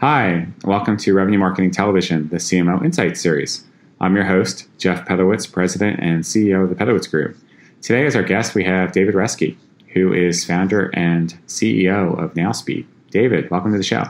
[0.00, 3.64] Hi, welcome to Revenue Marketing Television, the CMO Insight Series.
[4.00, 7.36] I'm your host, Jeff Pedowitz, President and CEO of the Pedowitz Group.
[7.82, 9.56] Today, as our guest, we have David Reske,
[9.88, 12.86] who is founder and CEO of NowSpeed.
[13.10, 14.04] David, welcome to the show.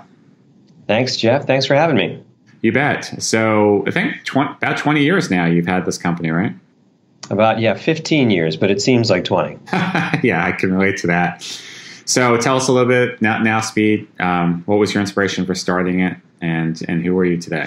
[0.86, 1.46] Thanks, Jeff.
[1.46, 2.22] Thanks for having me.
[2.61, 3.22] You bet.
[3.22, 6.54] So, I think tw- about 20 years now you've had this company, right?
[7.30, 9.58] About, yeah, 15 years, but it seems like 20.
[10.22, 11.42] yeah, I can relate to that.
[12.05, 13.38] So tell us a little bit now.
[13.38, 14.06] NowSpeed.
[14.19, 17.66] Um, what was your inspiration for starting it, and and who are you today?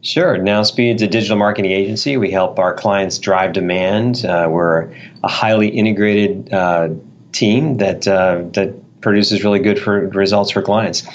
[0.00, 0.36] Sure.
[0.36, 2.16] NowSpeed's a digital marketing agency.
[2.16, 4.24] We help our clients drive demand.
[4.24, 6.88] Uh, we're a highly integrated uh,
[7.30, 11.06] team that uh, that produces really good for results for clients.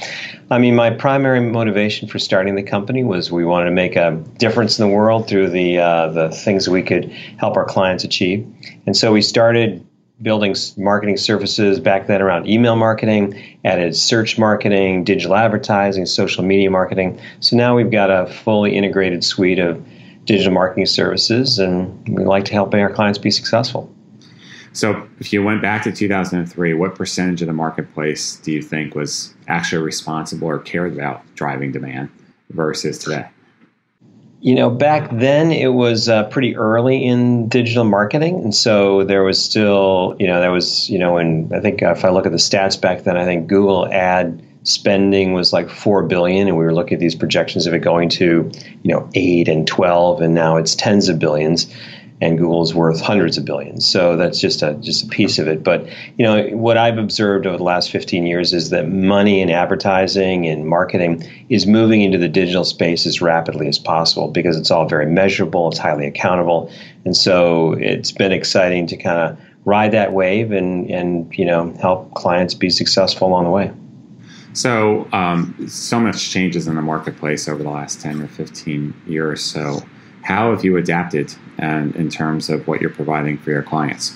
[0.51, 4.11] I mean, my primary motivation for starting the company was we wanted to make a
[4.37, 8.47] difference in the world through the uh, the things we could help our clients achieve,
[8.85, 9.83] and so we started
[10.21, 16.71] building marketing services back then around email marketing, added search marketing, digital advertising, social media
[16.71, 17.19] marketing.
[17.39, 19.85] So now we've got a fully integrated suite of
[20.25, 23.93] digital marketing services, and we like to help our clients be successful.
[24.73, 28.95] So, if you went back to 2003, what percentage of the marketplace do you think
[28.95, 32.09] was actually responsible or cared about driving demand
[32.49, 33.27] versus today?
[34.39, 39.23] You know, back then it was uh, pretty early in digital marketing, and so there
[39.23, 42.27] was still, you know, there was, you know, and I think uh, if I look
[42.27, 46.55] at the stats back then, I think Google ad spending was like four billion, and
[46.55, 48.51] we were looking at these projections of it going to,
[48.83, 51.73] you know, eight and twelve, and now it's tens of billions
[52.19, 53.85] and Google's worth hundreds of billions.
[53.85, 55.63] So that's just a just a piece of it.
[55.63, 55.87] But
[56.17, 60.47] you know what I've observed over the last 15 years is that money in advertising
[60.47, 64.87] and marketing is moving into the digital space as rapidly as possible because it's all
[64.87, 66.71] very measurable, it's highly accountable,
[67.05, 71.71] and so it's been exciting to kind of ride that wave and and you know
[71.79, 73.71] help clients be successful along the way.
[74.53, 79.43] So um, so much changes in the marketplace over the last 10 or 15 years.
[79.43, 79.83] So
[80.27, 84.13] how have you adapted and in terms of what you're providing for your clients?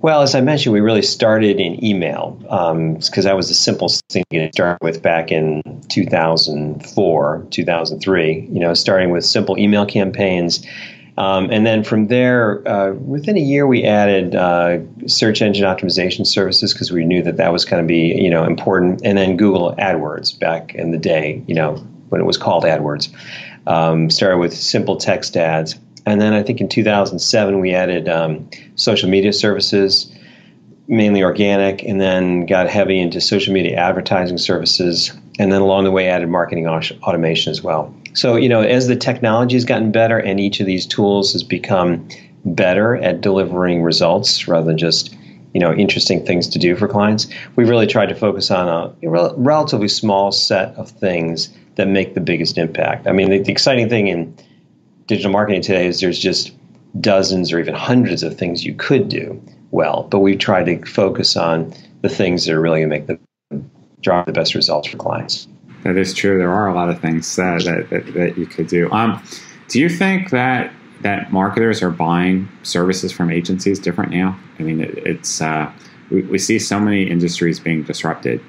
[0.00, 4.02] Well, as I mentioned, we really started in email because um, that was the simplest
[4.08, 8.48] thing to start with back in 2004, 2003.
[8.50, 10.64] You know, starting with simple email campaigns.
[11.18, 16.26] Um, and then from there, uh, within a year, we added uh, search engine optimization
[16.26, 19.02] services because we knew that that was going to be, you know, important.
[19.04, 21.74] And then Google AdWords back in the day, you know,
[22.08, 23.12] when it was called AdWords.
[23.66, 25.76] Um, started with simple text ads.
[26.06, 30.12] And then I think in 2007, we added um, social media services,
[30.86, 35.12] mainly organic, and then got heavy into social media advertising services.
[35.40, 37.92] And then along the way, added marketing automation as well.
[38.14, 41.42] So, you know, as the technology has gotten better and each of these tools has
[41.42, 42.08] become
[42.46, 45.14] better at delivering results rather than just
[45.52, 49.08] you know interesting things to do for clients we really tried to focus on a
[49.08, 53.06] relatively small set of things that make the biggest impact.
[53.06, 54.36] I mean, the, the exciting thing in
[55.06, 56.52] digital marketing today is there's just
[57.00, 61.36] dozens or even hundreds of things you could do well, but we try to focus
[61.36, 61.72] on
[62.02, 63.18] the things that are really going to make the
[64.00, 65.48] drive the best results for clients.
[65.82, 66.38] That is true.
[66.38, 68.90] There are a lot of things that, that, that, that you could do.
[68.90, 69.22] Um,
[69.68, 70.72] do you think that
[71.02, 74.38] that marketers are buying services from agencies different now?
[74.58, 75.70] I mean, it, it's uh,
[76.10, 78.40] we, we see so many industries being disrupted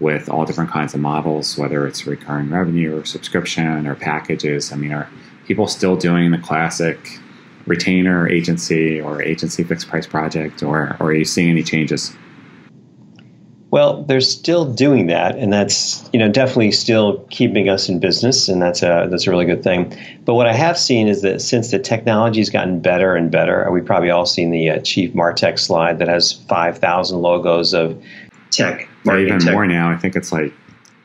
[0.00, 4.72] with all different kinds of models, whether it's recurring revenue or subscription or packages.
[4.72, 5.08] I mean, are
[5.46, 7.18] people still doing the classic
[7.66, 12.14] retainer agency or agency fixed price project, or, or are you seeing any changes?
[13.70, 18.48] Well, they're still doing that, and that's you know definitely still keeping us in business,
[18.48, 19.94] and that's a that's a really good thing.
[20.24, 23.70] But what I have seen is that since the technology has gotten better and better,
[23.70, 28.02] we probably all seen the uh, Chief Martech slide that has five thousand logos of
[28.50, 28.87] tech.
[29.06, 29.52] Or even tech.
[29.52, 29.90] more now.
[29.90, 30.52] I think it's like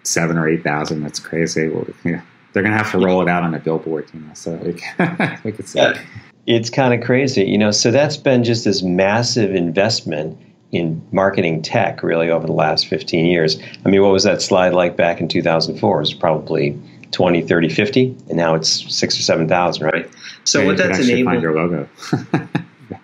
[0.03, 1.03] seven or eight thousand.
[1.03, 1.69] That's crazy.
[1.69, 2.21] Well, yeah,
[2.51, 4.33] they're gonna have to roll it out on a billboard, you know.
[4.33, 5.79] So we can, we can see.
[5.79, 6.01] Yeah,
[6.45, 7.71] it's kind of crazy, you know.
[7.71, 10.37] So that's been just this massive investment
[10.71, 13.61] in marketing tech really over the last 15 years.
[13.85, 15.97] I mean, what was that slide like back in 2004?
[15.97, 16.79] It was probably
[17.11, 20.09] 20, 30, 50, and now it's six or 7,000, right?
[20.45, 21.25] So yeah, what that's enabled.
[21.25, 21.87] Find your logo.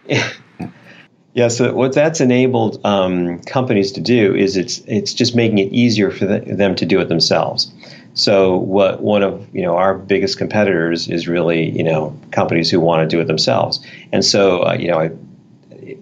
[1.33, 1.47] yeah.
[1.47, 6.11] So what that's enabled um, companies to do is it's it's just making it easier
[6.11, 7.71] for the, them to do it themselves.
[8.13, 12.79] So what one of you know our biggest competitors is really you know companies who
[12.79, 15.17] want to do it themselves, and so uh, you know,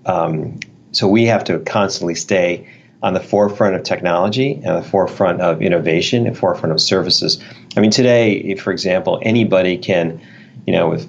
[0.05, 0.59] um,
[0.91, 2.67] so we have to constantly stay
[3.03, 7.43] on the forefront of technology and the forefront of innovation and forefront of services.
[7.75, 10.19] I mean, today, for example, anybody can,
[10.65, 11.07] you know, with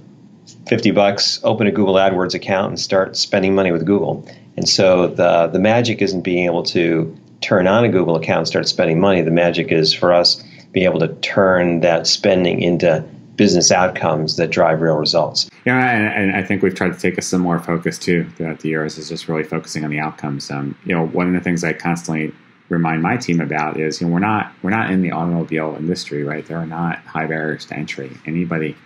[0.66, 4.26] 50 bucks, open a Google AdWords account and start spending money with Google.
[4.56, 8.48] And so the the magic isn't being able to turn on a Google account and
[8.48, 9.22] start spending money.
[9.22, 10.42] The magic is for us
[10.72, 13.04] being able to turn that spending into
[13.36, 15.48] business outcomes that drive real results.
[15.64, 18.68] Yeah, and, and, I think we've tried to take a similar focus too throughout the
[18.68, 20.50] years, is just really focusing on the outcomes.
[20.50, 22.32] Um, you know, one of the things I constantly
[22.68, 26.24] remind my team about is, you know, we're not we're not in the automobile industry,
[26.24, 26.44] right?
[26.44, 28.10] There are not high barriers to entry.
[28.26, 28.76] Anybody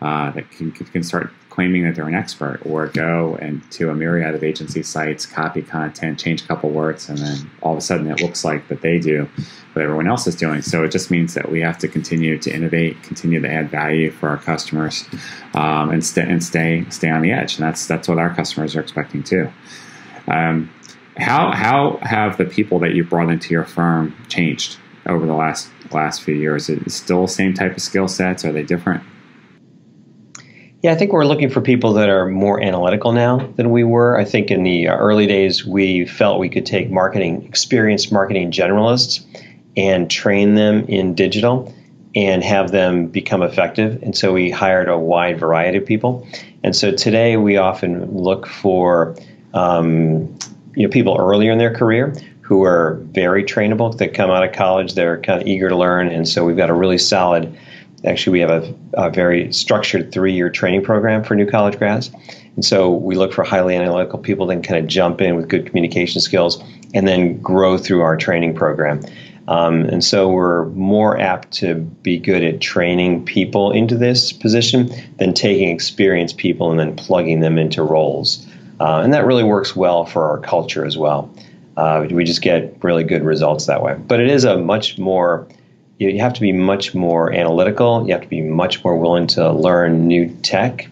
[0.00, 3.94] uh, that can, can start claiming that they're an expert or go and to a
[3.94, 7.82] myriad of agency sites, copy content, change a couple words, and then all of a
[7.82, 9.28] sudden it looks like that they do
[9.74, 10.62] what everyone else is doing.
[10.62, 14.10] So it just means that we have to continue to innovate, continue to add value
[14.10, 15.04] for our customers,
[15.54, 17.58] um, and, st- and stay stay on the edge.
[17.58, 19.50] And that's that's what our customers are expecting too.
[20.28, 20.70] Um,
[21.18, 25.68] how how have the people that you brought into your firm changed over the last
[25.92, 26.68] last few years?
[26.70, 28.44] Is it still the same type of skill sets?
[28.44, 29.02] Are they different?
[30.82, 34.18] Yeah, I think we're looking for people that are more analytical now than we were.
[34.18, 39.22] I think in the early days, we felt we could take marketing, experienced marketing generalists,
[39.76, 41.74] and train them in digital
[42.16, 44.02] and have them become effective.
[44.02, 46.26] And so we hired a wide variety of people.
[46.64, 49.16] And so today we often look for
[49.52, 50.34] um,
[50.74, 54.52] you know people earlier in their career who are very trainable that come out of
[54.52, 54.94] college.
[54.94, 57.56] They're kind of eager to learn, and so we've got a really solid
[58.04, 62.10] Actually, we have a, a very structured three year training program for new college grads.
[62.56, 65.48] And so we look for highly analytical people that can kind of jump in with
[65.48, 66.62] good communication skills
[66.94, 69.00] and then grow through our training program.
[69.48, 74.90] Um, and so we're more apt to be good at training people into this position
[75.18, 78.46] than taking experienced people and then plugging them into roles.
[78.78, 81.32] Uh, and that really works well for our culture as well.
[81.76, 83.94] Uh, we just get really good results that way.
[83.94, 85.46] But it is a much more
[86.08, 88.06] you have to be much more analytical.
[88.06, 90.88] You have to be much more willing to learn new tech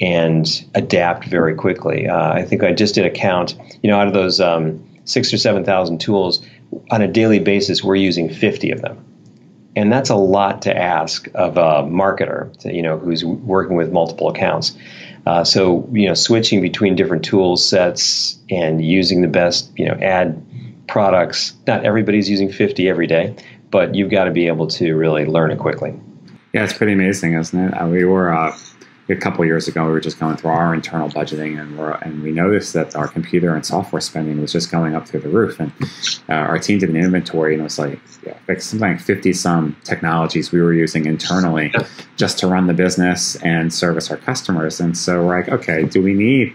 [0.00, 2.06] and adapt very quickly.
[2.06, 3.56] Uh, I think I just did a count.
[3.82, 6.46] You know, out of those um, six or seven thousand tools
[6.90, 9.02] on a daily basis, we're using fifty of them,
[9.74, 12.54] and that's a lot to ask of a marketer.
[12.58, 14.76] To, you know, who's working with multiple accounts.
[15.24, 19.94] Uh, so you know, switching between different tool sets and using the best you know
[19.94, 20.44] ad
[20.88, 21.54] products.
[21.66, 23.34] Not everybody's using 50 every day,
[23.72, 25.98] but you've got to be able to really learn it quickly.
[26.52, 27.72] Yeah, it's pretty amazing, isn't it?
[27.72, 28.56] Uh, we were uh,
[29.08, 29.86] a couple years ago.
[29.86, 33.08] We were just going through our internal budgeting, and we and we noticed that our
[33.08, 35.58] computer and software spending was just going up through the roof.
[35.58, 35.72] And
[36.28, 39.32] uh, our team did an inventory, and it was like yeah, like something like fifty
[39.32, 41.72] some technologies we were using internally
[42.16, 44.78] just to run the business and service our customers.
[44.78, 46.54] And so we're like, okay, do we need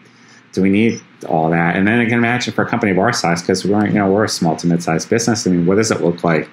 [0.53, 1.75] do we need all that?
[1.75, 4.11] And then I can imagine for a company of our size, because we're you know
[4.11, 5.47] we're a small to mid sized business.
[5.47, 6.47] I mean, what does it look like?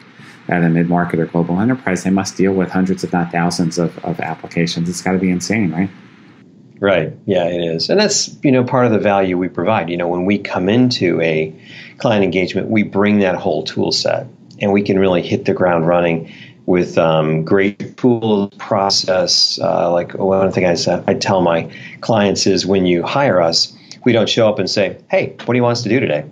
[0.48, 3.78] At a mid market or global enterprise, they must deal with hundreds, if not thousands,
[3.78, 4.88] of, of applications.
[4.88, 5.90] It's got to be insane, right?
[6.80, 7.12] Right.
[7.26, 7.88] Yeah, it is.
[7.88, 9.88] And that's, you know, part of the value we provide.
[9.88, 11.54] You know, when we come into a
[11.98, 14.26] client engagement, we bring that whole tool set
[14.60, 16.30] and we can really hit the ground running
[16.66, 19.58] with um, great tools, process.
[19.60, 21.70] Uh, like one thing I, said, I tell my
[22.00, 25.56] clients is when you hire us, we don't show up and say, hey, what do
[25.56, 26.24] you want us to do today?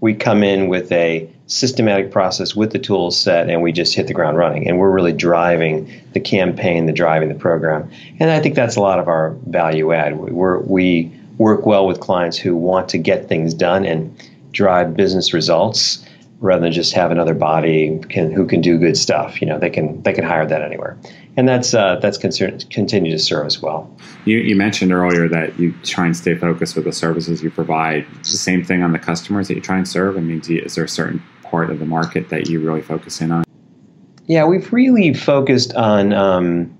[0.00, 4.08] We come in with a systematic process with the tools set and we just hit
[4.08, 7.88] the ground running and we're really driving the campaign the driving the program
[8.18, 12.00] and i think that's a lot of our value add we're, we work well with
[12.00, 14.16] clients who want to get things done and
[14.50, 16.04] drive business results
[16.40, 19.70] rather than just have another body can, who can do good stuff you know they
[19.70, 20.98] can they can hire that anywhere
[21.36, 23.94] and that's uh, that's continue to serve as well.
[24.24, 28.06] You, you, mentioned earlier that you try and stay focused with the services you provide.
[28.20, 30.16] the same thing on the customers that you try and serve.
[30.16, 33.20] I mean, you, is there a certain part of the market that you really focus
[33.20, 33.44] in on?
[34.26, 36.76] Yeah, we've really focused on um,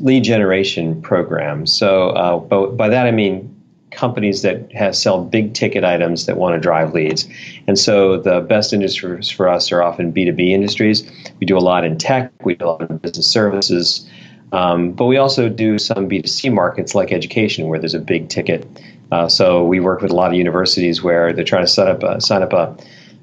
[0.00, 1.76] lead generation programs.
[1.76, 3.54] So, uh, but by that I mean
[3.90, 7.28] companies that have sell big ticket items that want to drive leads.
[7.66, 11.10] And so the best industries for us are often B2B industries.
[11.40, 14.08] We do a lot in tech, we do a lot in business services,
[14.52, 18.66] um, but we also do some B2C markets like education where there's a big ticket.
[19.10, 22.02] Uh, so we work with a lot of universities where they're trying to set up
[22.02, 22.76] a, sign up a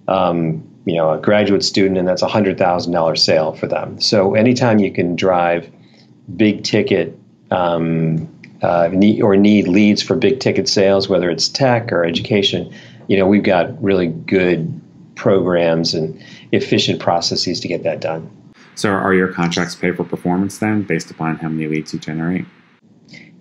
[0.08, 4.00] um, you know, a graduate student, and that's a hundred thousand dollar sale for them.
[4.00, 5.70] So anytime you can drive
[6.36, 7.18] big ticket
[7.52, 8.30] um,
[8.62, 12.74] uh, need, or need leads for big ticket sales, whether it's tech or education,
[13.08, 14.82] you know, we've got really good
[15.16, 16.22] programs and
[16.52, 18.30] efficient processes to get that done.
[18.76, 22.46] So, are your contracts pay for performance then, based upon how many leads you generate?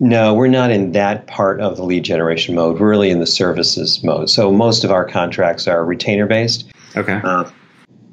[0.01, 2.81] No, we're not in that part of the lead generation mode.
[2.81, 4.29] We're really in the services mode.
[4.29, 6.67] So most of our contracts are retainer based.
[6.97, 7.21] Okay.
[7.23, 7.51] Uh,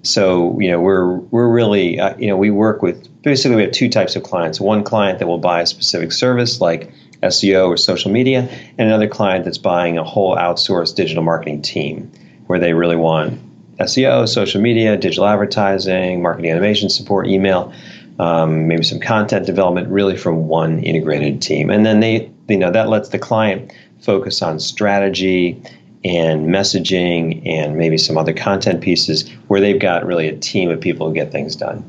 [0.04, 3.72] so you know we're we're really uh, you know we work with basically we have
[3.72, 4.60] two types of clients.
[4.60, 6.92] One client that will buy a specific service like
[7.24, 12.12] SEO or social media, and another client that's buying a whole outsourced digital marketing team
[12.48, 13.40] where they really want
[13.78, 17.74] SEO, social media, digital advertising, marketing automation support, email,
[18.22, 21.72] um, maybe some content development, really from one integrated team.
[21.72, 25.60] And then they, you know, that lets the client focus on strategy
[26.06, 30.80] and messaging and maybe some other content pieces where they've got really a team of
[30.80, 31.84] people who get things done.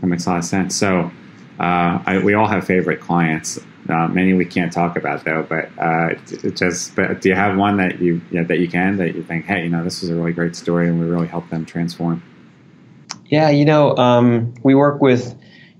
[0.00, 0.74] That makes a lot of sense.
[0.74, 1.12] So
[1.60, 3.60] uh, I, we all have favorite clients.
[3.88, 6.14] Uh, many we can't talk about though, but uh,
[6.50, 9.22] just but do you have one that you, you know, that you can that you
[9.22, 11.64] think, hey, you know, this is a really great story and we really helped them
[11.64, 12.20] transform?
[13.26, 15.34] Yeah, you know, um, we work with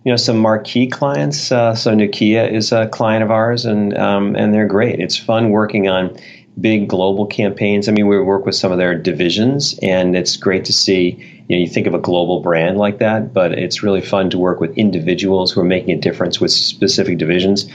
[0.05, 1.51] you know some marquee clients.
[1.51, 5.01] Uh, so Nokia is a client of ours, and um, and they're great.
[5.01, 6.17] It's fun working on
[6.61, 7.89] big global campaigns.
[7.89, 11.31] I mean, we work with some of their divisions, and it's great to see.
[11.49, 14.39] You know, you think of a global brand like that, but it's really fun to
[14.39, 17.67] work with individuals who are making a difference with specific divisions.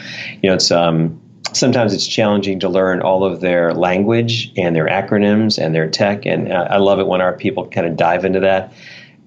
[0.41, 1.21] You know, it's um,
[1.53, 6.25] sometimes it's challenging to learn all of their language and their acronyms and their tech,
[6.25, 8.73] and I love it when our people kind of dive into that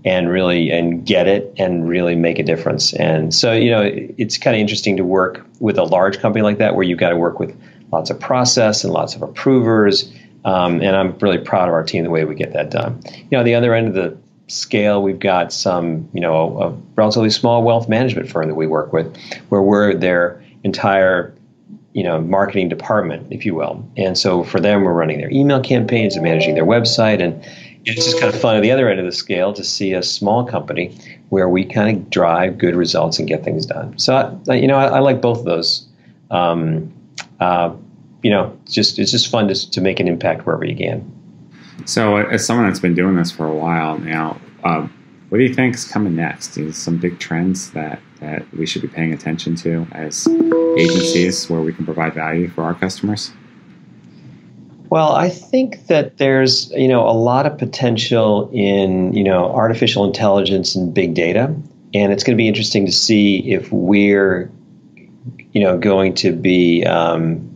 [0.04, 2.92] and really and get it and really make a difference.
[2.94, 3.82] And so, you know,
[4.18, 7.10] it's kind of interesting to work with a large company like that where you've got
[7.10, 7.56] to work with
[7.92, 10.12] lots of process and lots of approvers.
[10.44, 13.00] Um, and I'm really proud of our team the way we get that done.
[13.06, 14.16] You know, the other end of the
[14.48, 18.92] scale, we've got some, you know, a relatively small wealth management firm that we work
[18.92, 19.16] with,
[19.50, 21.32] where we're their entire,
[21.92, 23.88] you know, marketing department, if you will.
[23.96, 27.44] And so for them, we're running their email campaigns and managing their website and
[27.84, 30.02] it's just kind of fun at the other end of the scale to see a
[30.02, 30.96] small company
[31.30, 33.98] where we kind of drive good results and get things done.
[33.98, 35.86] So, you know, I, I like both of those.
[36.30, 36.92] Um,
[37.40, 37.74] uh,
[38.22, 41.10] you know, just it's just fun to, to make an impact wherever you can.
[41.84, 44.86] So, as someone that's been doing this for a while now, uh,
[45.28, 46.56] what do you think is coming next?
[46.56, 50.28] Is some big trends that that we should be paying attention to as
[50.78, 53.32] agencies where we can provide value for our customers?
[54.92, 60.04] Well, I think that there's you know a lot of potential in you know artificial
[60.04, 61.44] intelligence and big data,
[61.94, 64.52] and it's going to be interesting to see if we're
[65.52, 67.48] you know going to be um,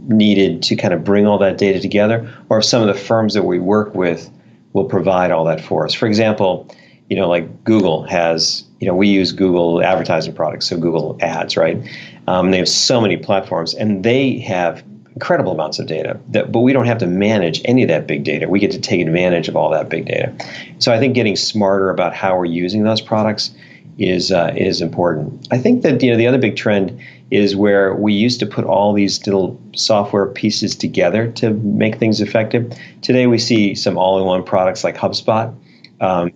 [0.00, 3.32] needed to kind of bring all that data together, or if some of the firms
[3.32, 4.30] that we work with
[4.74, 5.94] will provide all that for us.
[5.94, 6.68] For example,
[7.08, 11.56] you know like Google has you know we use Google advertising products, so Google Ads,
[11.56, 11.78] right?
[12.26, 14.84] Um, they have so many platforms, and they have
[15.14, 18.24] incredible amounts of data that, but we don't have to manage any of that big
[18.24, 18.48] data.
[18.48, 20.32] We get to take advantage of all that big data.
[20.78, 23.54] So i think getting smarter about how we're using those products
[23.98, 25.46] is uh, is important.
[25.50, 26.98] I think that you know the other big trend
[27.30, 32.20] is where we used to put all these little software pieces together to make things
[32.20, 32.72] effective.
[33.02, 35.54] Today we see some all-in-one products like hubspot
[36.00, 36.32] um,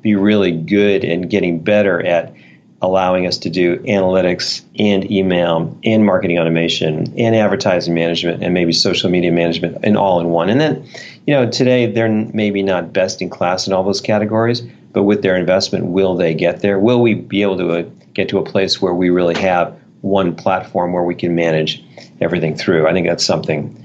[0.00, 2.34] be really good and getting better at
[2.82, 8.72] allowing us to do analytics and email and marketing automation and advertising management and maybe
[8.72, 10.50] social media management and all in one.
[10.50, 10.84] And then,
[11.26, 14.62] you know, today they're maybe not best in class in all those categories,
[14.92, 16.78] but with their investment, will they get there?
[16.80, 17.82] Will we be able to uh,
[18.14, 21.84] get to a place where we really have one platform where we can manage
[22.20, 22.88] everything through?
[22.88, 23.78] I think that's something.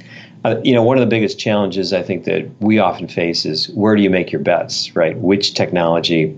[0.44, 3.70] Uh, you know, one of the biggest challenges I think that we often face is
[3.70, 5.16] where do you make your bets, right?
[5.18, 6.36] Which technology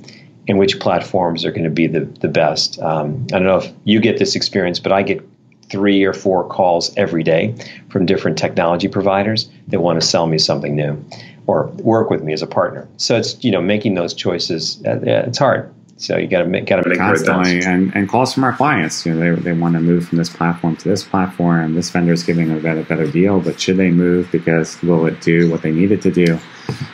[0.49, 2.79] and which platforms are going to be the, the best.
[2.81, 5.21] Um, I don't know if you get this experience, but I get
[5.69, 7.55] three or four calls every day
[7.89, 11.05] from different technology providers that want to sell me something new
[11.45, 12.87] or work with me as a partner.
[12.97, 14.83] So it's you know making those choices.
[14.83, 15.71] Uh, it's hard.
[15.99, 19.05] So you got to make got to make constantly and, and calls from our clients.
[19.05, 21.75] You know, they, they want to move from this platform to this platform.
[21.75, 25.19] This vendor is giving a better, better deal, but should they move because will it
[25.19, 26.39] do what they need it to do?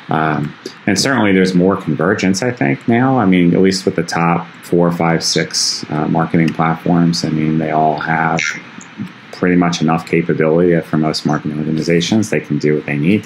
[0.10, 0.56] Um,
[0.88, 2.42] and certainly, there's more convergence.
[2.42, 3.20] I think now.
[3.20, 7.24] I mean, at least with the top four, five, six uh, marketing platforms.
[7.24, 8.40] I mean, they all have
[9.34, 12.32] pretty much enough capability for most marketing organizations.
[12.32, 13.24] They can do what they need.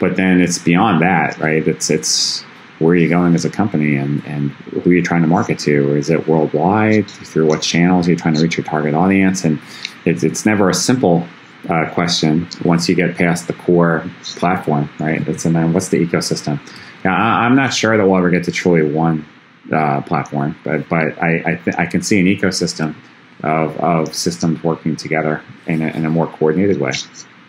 [0.00, 1.68] But then it's beyond that, right?
[1.68, 2.44] It's it's
[2.78, 5.58] where are you going as a company and, and who are you trying to market
[5.60, 5.90] to?
[5.90, 7.10] Or is it worldwide?
[7.10, 9.44] Through what channels are you trying to reach your target audience?
[9.44, 9.60] And
[10.04, 11.26] it's, it's never a simple
[11.68, 15.26] uh, question once you get past the core platform, right?
[15.26, 16.60] It's and then what's the ecosystem?
[17.04, 19.26] Now, I, am not sure that we'll ever get to truly one
[19.72, 22.94] uh, platform, but but I I, th- I, can see an ecosystem
[23.42, 26.92] of, of systems working together in a, in a more coordinated way,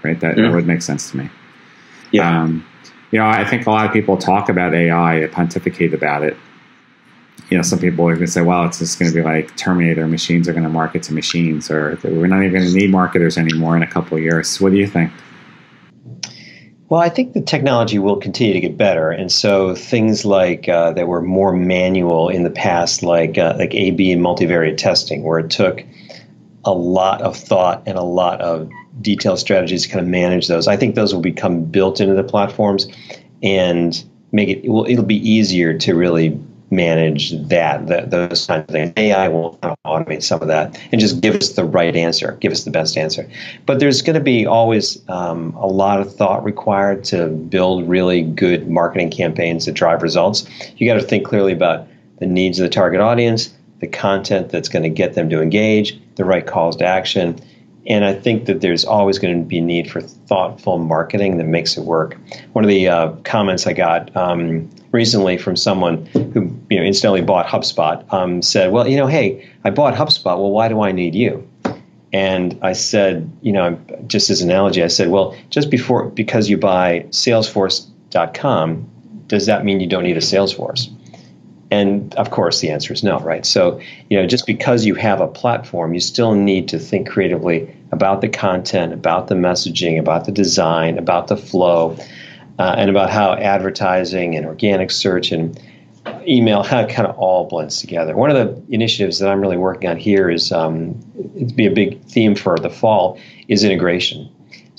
[0.03, 0.19] right?
[0.19, 0.43] That, yeah.
[0.43, 1.29] that would make sense to me.
[2.11, 2.43] Yeah.
[2.43, 2.65] Um,
[3.11, 6.37] you know, I think a lot of people talk about AI, pontificate about it.
[7.49, 9.55] You know, some people are going to say, well, it's just going to be like
[9.57, 12.91] Terminator, machines are going to market to machines, or we're not even going to need
[12.91, 14.61] marketers anymore in a couple of years.
[14.61, 15.11] What do you think?
[16.89, 20.91] Well, I think the technology will continue to get better, and so things like uh,
[20.93, 25.39] that were more manual in the past, like uh, like A/B and multivariate testing, where
[25.39, 25.83] it took
[26.65, 28.69] a lot of thought and a lot of
[29.01, 30.67] detailed strategies to kind of manage those.
[30.67, 32.87] I think those will become built into the platforms
[33.41, 36.39] and make it, it will, it'll be easier to really
[36.71, 38.93] manage that, that those kinds of things.
[38.95, 42.63] AI will automate some of that and just give us the right answer, give us
[42.63, 43.29] the best answer.
[43.65, 48.21] But there's going to be always um, a lot of thought required to build really
[48.21, 50.47] good marketing campaigns that drive results.
[50.77, 51.87] You got to think clearly about
[52.19, 55.99] the needs of the target audience, the content that's going to get them to engage,
[56.15, 57.39] the right calls to action.
[57.87, 61.45] And I think that there's always going to be a need for thoughtful marketing that
[61.45, 62.17] makes it work.
[62.53, 67.21] One of the uh, comments I got um, recently from someone who you know incidentally
[67.21, 70.37] bought HubSpot um, said, "Well, you know, hey, I bought HubSpot.
[70.37, 71.47] Well, why do I need you?"
[72.11, 76.49] And I said, you know, just as an analogy, I said, well, just before because
[76.49, 78.89] you buy Salesforce.com,
[79.27, 80.89] does that mean you don't need a Salesforce?
[81.71, 83.45] And of course, the answer is no, right?
[83.45, 87.73] So, you know, just because you have a platform, you still need to think creatively
[87.91, 91.97] about the content, about the messaging, about the design, about the flow,
[92.57, 95.61] uh, and about how advertising and organic search and
[96.27, 98.15] email how it kind of all blends together.
[98.15, 100.99] One of the initiatives that I'm really working on here is um,
[101.37, 104.29] to be a big theme for the fall is integration.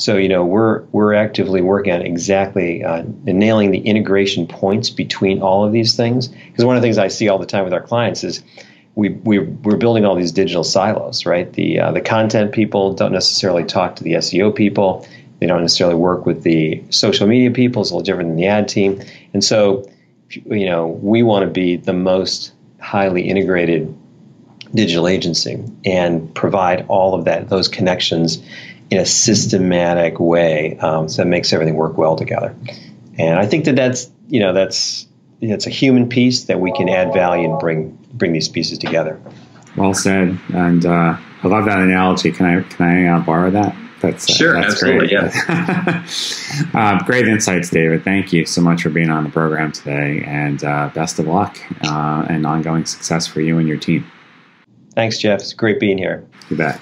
[0.01, 5.43] So you know we're we're actively working on exactly uh, nailing the integration points between
[5.43, 6.29] all of these things.
[6.29, 8.43] Because one of the things I see all the time with our clients is
[8.95, 11.53] we, we we're building all these digital silos, right?
[11.53, 15.07] The uh, the content people don't necessarily talk to the SEO people.
[15.39, 17.83] They don't necessarily work with the social media people.
[17.83, 19.03] It's a little different than the ad team.
[19.35, 19.87] And so,
[20.31, 23.95] you know, we want to be the most highly integrated
[24.75, 28.43] digital agency and provide all of that those connections
[28.91, 32.55] in a systematic way um, so that makes everything work well together.
[33.19, 35.07] And I think that that's you know that's
[35.41, 39.21] it's a human piece that we can add value and bring bring these pieces together.
[39.77, 42.33] Well said, and uh, I love that analogy.
[42.33, 43.77] Can I can I uh, borrow that?
[44.01, 45.35] That's uh, sure, that's absolutely, great.
[45.35, 46.07] yeah.
[46.75, 48.03] Uh, great insights, David.
[48.03, 51.59] Thank you so much for being on the program today, and uh, best of luck
[51.83, 54.11] and ongoing success for you and your team.
[54.95, 55.41] Thanks, Jeff.
[55.41, 56.27] It's great being here.
[56.49, 56.81] You bet.